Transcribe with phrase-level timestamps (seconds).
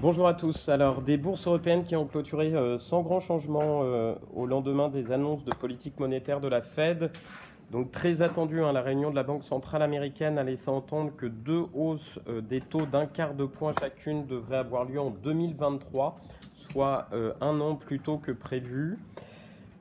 [0.00, 0.68] Bonjour à tous.
[0.68, 5.10] Alors, des bourses européennes qui ont clôturé euh, sans grand changement euh, au lendemain des
[5.10, 7.10] annonces de politique monétaire de la Fed.
[7.72, 11.26] Donc, très attendu, hein, la réunion de la Banque centrale américaine a laissé entendre que
[11.26, 16.20] deux hausses euh, des taux d'un quart de point chacune devraient avoir lieu en 2023,
[16.70, 17.08] soit
[17.40, 18.98] un an plus tôt que prévu.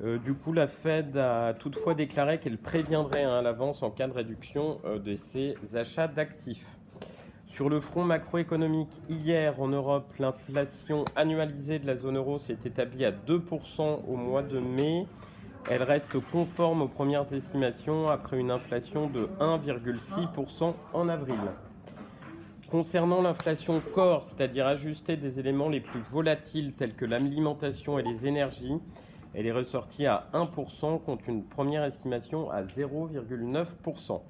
[0.01, 4.13] du coup, la Fed a toutefois déclaré qu'elle préviendrait hein, à l'avance en cas de
[4.13, 6.76] réduction de ses achats d'actifs.
[7.57, 13.03] Sur le front macroéconomique, hier en Europe, l'inflation annualisée de la zone euro s'est établie
[13.03, 15.07] à 2% au mois de mai.
[15.67, 21.39] Elle reste conforme aux premières estimations après une inflation de 1,6% en avril.
[22.69, 28.27] Concernant l'inflation corps, c'est-à-dire ajustée des éléments les plus volatiles tels que l'alimentation et les
[28.27, 28.77] énergies,
[29.33, 34.21] elle est ressortie à 1% contre une première estimation à 0,9%.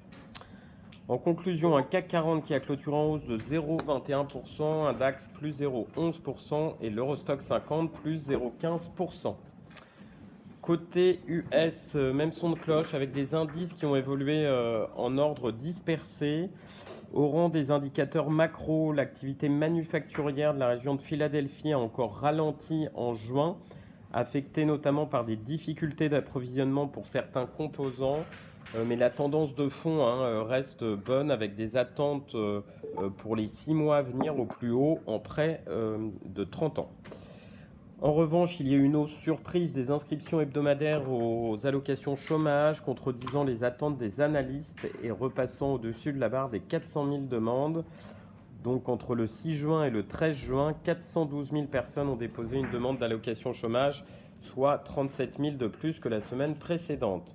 [1.08, 5.62] En conclusion, un CAC 40 qui a clôturé en hausse de 0,21%, un DAX plus
[5.62, 9.34] 0,11% et l'Eurostock 50 plus 0,15%.
[10.60, 15.16] Côté US, euh, même son de cloche avec des indices qui ont évolué euh, en
[15.16, 16.50] ordre dispersé.
[17.14, 22.86] Au rang des indicateurs macro, l'activité manufacturière de la région de Philadelphie a encore ralenti
[22.94, 23.56] en juin,
[24.12, 28.26] affectée notamment par des difficultés d'approvisionnement pour certains composants
[28.86, 32.60] mais la tendance de fond hein, euh, reste bonne avec des attentes euh,
[33.18, 36.90] pour les six mois à venir au plus haut en près de 30 ans.
[38.00, 43.42] En revanche, il y a une hausse surprise des inscriptions hebdomadaires aux allocations chômage, contredisant
[43.42, 47.84] les attentes des analystes et repassant au-dessus de la barre des 400 000 demandes.
[48.62, 52.70] Donc entre le 6 juin et le 13 juin, 412 000 personnes ont déposé une
[52.70, 54.04] demande d'allocation chômage,
[54.42, 57.34] soit 37 000 de plus que la semaine précédente.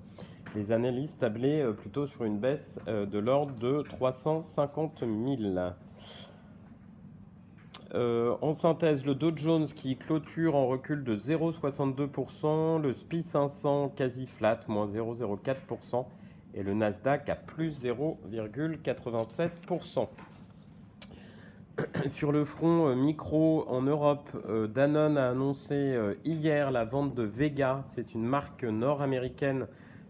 [0.55, 5.09] Les analystes tablaient euh, plutôt sur une baisse euh, de l'ordre de 350 000.
[7.95, 13.93] Euh, en synthèse, le Dow Jones qui clôture en recul de 0,62%, le SPI 500
[13.95, 16.05] quasi flat, moins 0,04%,
[16.53, 20.07] et le Nasdaq à plus 0,87%.
[22.09, 24.29] Sur le front micro en Europe,
[24.75, 29.65] Danone a annoncé hier la vente de Vega, c'est une marque nord-américaine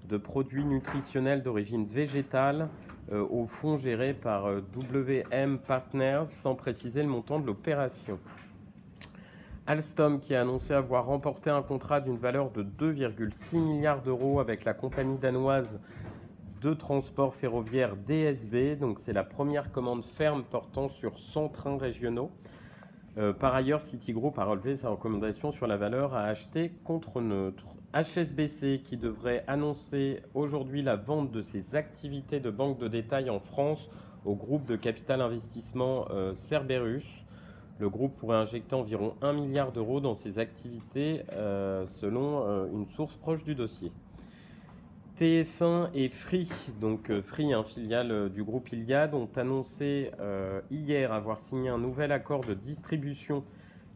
[0.09, 2.69] de produits nutritionnels d'origine végétale
[3.11, 8.19] euh, au fonds géré par euh, WM Partners sans préciser le montant de l'opération.
[9.65, 14.65] Alstom qui a annoncé avoir remporté un contrat d'une valeur de 2,6 milliards d'euros avec
[14.65, 15.79] la compagnie danoise
[16.61, 18.77] de transport ferroviaire DSB.
[18.79, 22.31] Donc c'est la première commande ferme portant sur 100 trains régionaux.
[23.17, 27.65] Euh, par ailleurs, Citigroup a relevé sa recommandation sur la valeur à acheter contre neutre.
[27.93, 33.39] HSBC qui devrait annoncer aujourd'hui la vente de ses activités de banque de détail en
[33.39, 33.89] France
[34.25, 37.05] au groupe de capital investissement euh, Cerberus.
[37.77, 43.15] Le groupe pourrait injecter environ 1 milliard d'euros dans ses activités euh, selon une source
[43.17, 43.91] proche du dossier.
[45.19, 46.49] TF1 et Free,
[46.81, 50.11] donc Free, un filiale du groupe Iliad, ont annoncé
[50.71, 53.43] hier avoir signé un nouvel accord de distribution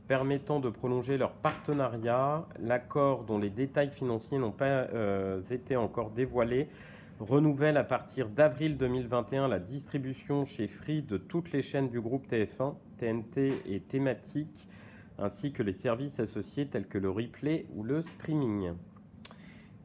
[0.08, 2.46] permettant de prolonger leur partenariat.
[2.60, 6.70] L'accord, dont les détails financiers n'ont pas euh, été encore dévoilés,
[7.20, 12.28] renouvelle à partir d'avril 2021 la distribution chez Free de toutes les chaînes du groupe
[12.32, 14.68] TF1, TNT et thématique,
[15.20, 18.74] ainsi que les services associés tels que le replay ou le streaming.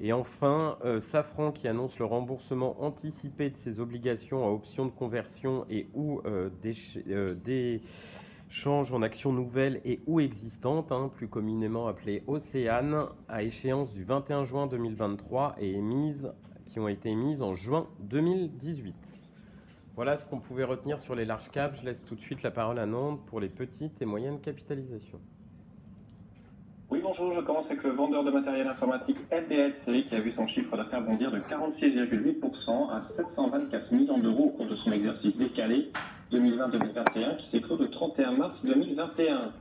[0.04, 4.90] Et enfin, euh, Safran qui annonce le remboursement anticipé de ses obligations à option de
[4.90, 6.50] conversion et ou euh,
[7.44, 7.80] des
[8.48, 14.02] change en action nouvelle et ou existante, hein, plus communément appelée Océane, à échéance du
[14.02, 16.32] 21 juin 2023 et émises,
[16.66, 18.94] qui ont été émises en juin 2018.
[19.94, 21.78] Voilà ce qu'on pouvait retenir sur les larges caps.
[21.80, 25.20] Je laisse tout de suite la parole à Nantes pour les petites et moyennes capitalisations.
[26.92, 30.47] Oui, bonjour, je commence avec le vendeur de matériel informatique LDSC qui a vu son
[30.48, 35.91] chiffre d'affaires bondir de 46,8% à 724 millions d'euros au cours de son exercice décalé
[36.32, 39.53] 2020-2021 qui s'éclot le 31 mars 2021.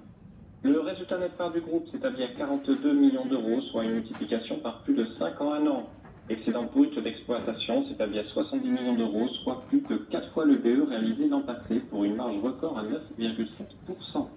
[0.64, 4.82] Le résultat net part du groupe s'établit à 42 millions d'euros, soit une multiplication par
[4.82, 5.90] plus de 5 en un an.
[6.30, 10.90] Excédent brut d'exploitation s'établit à 70 millions d'euros, soit plus de 4 fois le BE
[10.90, 14.28] réalisé l'an passé pour une marge record à 9,7%.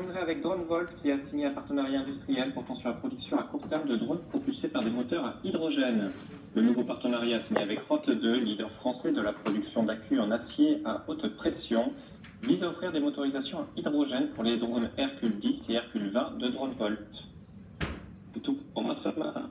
[0.00, 3.68] Terminerai avec DroneVolt qui a signé un partenariat industriel portant sur la production à court
[3.68, 6.10] terme de drones propulsés par des moteurs à hydrogène.
[6.54, 10.80] Le nouveau partenariat signé avec Rote 2, leader français de la production d'accus en acier
[10.86, 11.92] à haute pression,
[12.42, 16.38] vise à offrir des motorisations à hydrogène pour les drones Hercule 10 et Hercule 20
[16.38, 16.98] de DroneVolt.
[18.32, 19.50] C'est tout pour moi ce matin.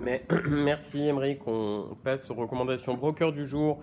[0.00, 3.82] Mais, merci Emery, On passe aux recommandations broker du jour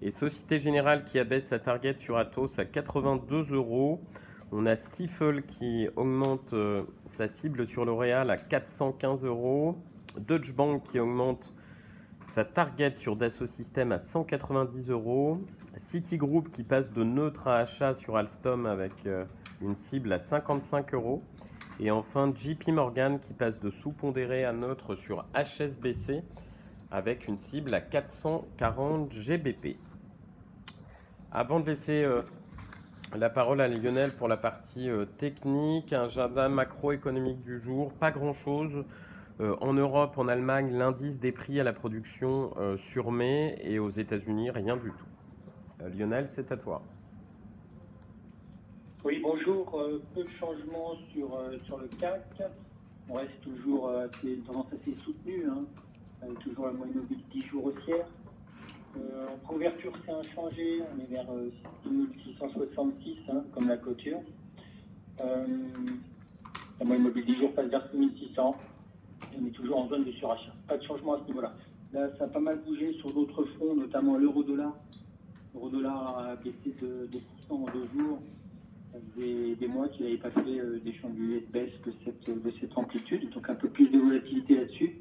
[0.00, 4.00] et Société Générale qui abaisse sa target sur Atos à 82 euros.
[4.52, 6.82] On a Stifel qui augmente euh,
[7.12, 9.76] sa cible sur L'Oréal à 415 euros.
[10.18, 11.54] Deutsche Bank qui augmente
[12.34, 15.40] sa target sur Dassault Systèmes à 190 euros.
[15.76, 19.24] Citigroup qui passe de neutre à achat sur Alstom avec euh,
[19.62, 21.22] une cible à 55 euros.
[21.78, 26.24] Et enfin JP Morgan qui passe de sous-pondéré à neutre sur HSBC
[26.90, 29.76] avec une cible à 440 GBP.
[31.30, 32.22] Avant de laisser euh,
[33.16, 38.10] la parole à Lionel pour la partie euh, technique, un agenda macroéconomique du jour, pas
[38.10, 38.84] grand-chose.
[39.40, 42.52] Euh, en Europe, en Allemagne, l'indice des prix à la production
[42.92, 45.88] sur mai et aux États-Unis, rien du tout.
[45.96, 46.82] Lionel, c'est à toi.
[49.02, 49.82] Oui, bonjour.
[50.14, 52.42] peu de changements sur, sur le CAC.
[53.08, 55.64] On reste toujours assez, une tendance assez soutenue, hein.
[56.40, 58.06] toujours la moyenne mobile 10 jours haussière.
[58.96, 60.82] Euh, en couverture, c'est inchangé.
[60.94, 61.26] On est vers
[61.84, 64.18] 6666 euh, hein, comme la clôture.
[65.20, 65.46] Euh,
[66.78, 68.56] la moyenne mobile 10 jours passe vers 6600.
[69.38, 70.52] On est toujours en zone de surachat.
[70.66, 71.54] Pas de changement à ce niveau-là.
[71.92, 74.74] Là, ça a pas mal bougé sur d'autres fronts, notamment l'euro-dollar.
[75.54, 77.08] L'euro-dollar a baissé de
[77.50, 78.20] 2% en deux jours.
[79.14, 83.30] Faisait des mois qu'il n'avait pas fait d'échange de baisse de cette, de cette amplitude,
[83.30, 84.96] donc un peu plus de volatilité là-dessus.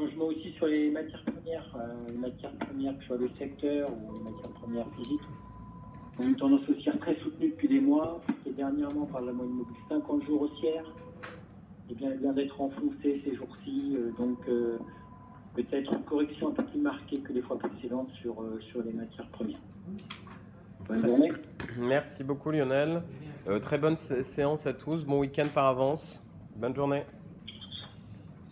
[0.00, 4.30] Changement aussi sur les matières premières, euh, les matières premières sur le secteur ou les
[4.30, 5.20] matières premières physiques.
[6.18, 9.56] On a une tendance haussière très soutenue depuis des mois, et dernièrement par la moyenne
[9.56, 10.84] mobile 50 jours haussière.
[11.90, 14.78] Et bien, elle vient d'être enfoncée ces jours-ci, euh, donc euh,
[15.54, 19.28] peut-être une correction un peu plus marquée que les fois précédentes sur, sur les matières
[19.28, 19.60] premières.
[20.88, 21.32] Bonne journée.
[21.78, 23.02] Merci beaucoup Lionel.
[23.60, 25.04] très bonne séance à tous.
[25.04, 26.22] Bon week-end par avance.
[26.56, 27.02] Bonne journée.